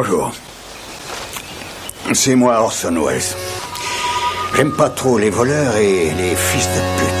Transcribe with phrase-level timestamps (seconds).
[0.00, 0.32] Bonjour.
[2.12, 3.20] C'est moi Orson Welles.
[4.54, 7.18] J'aime pas trop les voleurs et les fils de pute.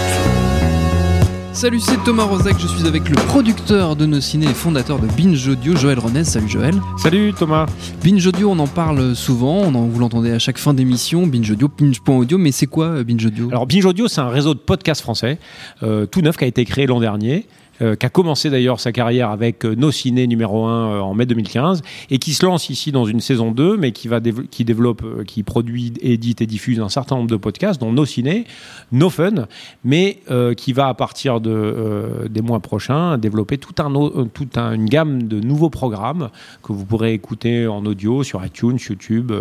[1.52, 5.08] Salut, c'est Thomas Rozek, je suis avec le producteur de nos ciné et fondateur de
[5.08, 6.22] Binge Audio, Joël Ronez.
[6.22, 6.74] Salut Joël.
[6.98, 7.66] Salut Thomas.
[8.04, 11.50] Binge Audio, on en parle souvent, on en, vous l'entendez à chaque fin d'émission, Binge
[11.50, 13.48] Audio, Binge.audio, mais c'est quoi euh, Binge Audio?
[13.48, 15.40] Alors Binge Audio, c'est un réseau de podcasts français,
[15.82, 17.48] euh, tout neuf, qui a été créé l'an dernier.
[17.80, 21.14] Euh, qui a commencé d'ailleurs sa carrière avec euh, Nos Ciné numéro 1 euh, en
[21.14, 24.20] mai 2015 et qui se lance ici dans une saison 2 mais qui va
[24.50, 28.46] qui développe qui produit édite et diffuse un certain nombre de podcasts dont Nos Ciné,
[28.90, 29.46] No Fun
[29.84, 30.18] mais
[30.56, 35.70] qui va à partir de des mois prochains développer toute un- une gamme de nouveaux
[35.70, 36.30] programmes
[36.64, 39.32] que vous pourrez écouter en audio sur iTunes, YouTube,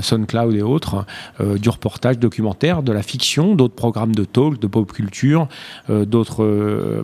[0.00, 1.06] SoundCloud et autres
[1.40, 5.48] du reportage documentaire, de la fiction, d'autres programmes de talk, de pop culture,
[5.88, 6.44] d'autres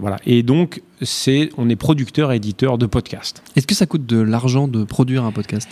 [0.00, 0.16] voilà.
[0.26, 3.42] Et donc donc c'est on est producteur éditeur de podcasts.
[3.56, 5.68] Est-ce que ça coûte de l'argent de produire un podcast?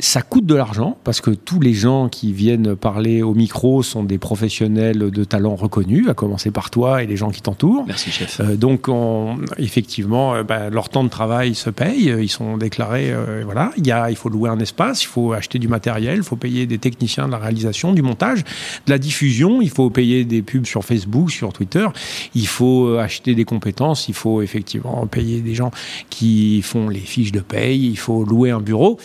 [0.00, 4.04] Ça coûte de l'argent parce que tous les gens qui viennent parler au micro sont
[4.04, 7.82] des professionnels de talent reconnus, à commencer par toi et les gens qui t'entourent.
[7.84, 8.38] Merci chef.
[8.38, 12.10] Euh, donc, on- effectivement, euh, bah, leur temps de travail se paye.
[12.12, 13.10] euh, Ils sont déclarés.
[13.10, 16.18] euh, voilà, il y a, il faut louer un espace, il faut acheter du matériel,
[16.18, 18.44] il faut payer des techniciens de la réalisation, du montage,
[18.86, 19.60] de la diffusion.
[19.60, 21.88] Il faut payer des pubs sur Facebook, sur Twitter.
[22.36, 24.06] Il faut acheter des compétences.
[24.08, 24.67] Il faut effectivement
[25.10, 25.70] payer des gens
[26.10, 27.88] qui font les fiches de paye.
[27.88, 28.98] Il faut louer un bureau.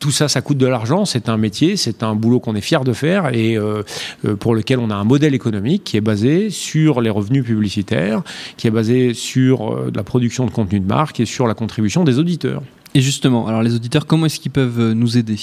[0.00, 1.04] Tout ça, ça coûte de l'argent.
[1.04, 3.82] C'est un métier, c'est un boulot qu'on est fier de faire et euh,
[4.24, 8.22] euh, pour lequel on a un modèle économique qui est basé sur les revenus publicitaires,
[8.56, 12.02] qui est basé sur euh, la production de contenu de marque et sur la contribution
[12.02, 12.62] des auditeurs.
[12.94, 15.38] Et justement, alors les auditeurs, comment est-ce qu'ils peuvent euh, nous aider?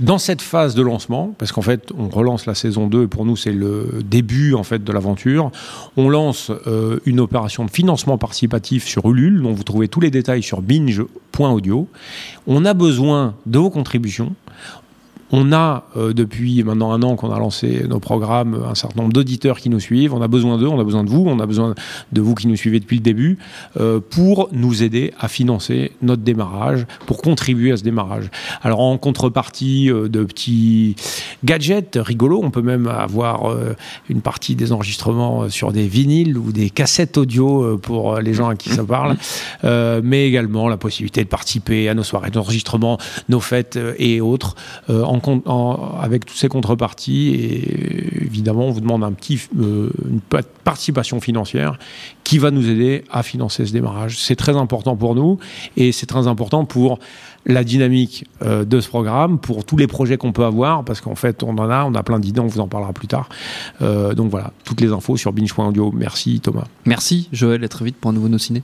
[0.00, 3.24] Dans cette phase de lancement, parce qu'en fait, on relance la saison 2 et pour
[3.24, 5.50] nous, c'est le début en fait de l'aventure,
[5.96, 10.10] on lance euh, une opération de financement participatif sur Ulule, dont vous trouvez tous les
[10.10, 11.88] détails sur binge.audio.
[12.46, 14.34] On a besoin de vos contributions.
[15.32, 19.12] On a, euh, depuis maintenant un an qu'on a lancé nos programmes, un certain nombre
[19.12, 20.14] d'auditeurs qui nous suivent.
[20.14, 21.74] On a besoin d'eux, on a besoin de vous, on a besoin
[22.12, 23.38] de vous qui nous suivez depuis le début,
[23.78, 28.30] euh, pour nous aider à financer notre démarrage, pour contribuer à ce démarrage.
[28.62, 30.96] Alors en contrepartie euh, de petits
[31.44, 33.54] gadgets rigolos, on peut même avoir
[34.08, 38.56] une partie des enregistrements sur des vinyles ou des cassettes audio pour les gens à
[38.56, 39.16] qui ça parle,
[39.64, 42.98] euh, mais également la possibilité de participer à nos soirées d'enregistrement,
[43.28, 44.54] nos fêtes et autres,
[44.88, 45.02] euh,
[46.00, 47.28] avec toutes ces contreparties.
[47.34, 51.78] Et évidemment, on vous demande un petit, euh, une pa- participation financière
[52.24, 54.18] qui va nous aider à financer ce démarrage.
[54.18, 55.38] C'est très important pour nous
[55.76, 56.98] et c'est très important pour
[57.46, 61.14] la dynamique euh, de ce programme, pour tous les projets qu'on peut avoir, parce qu'en
[61.14, 63.28] fait, on en a, on a plein d'idées, on vous en parlera plus tard.
[63.80, 65.90] Euh, donc voilà, toutes les infos sur binge.audio.
[65.96, 66.64] Merci Thomas.
[66.84, 68.62] Merci Joël, à très vite pour un nouveau nos ciné.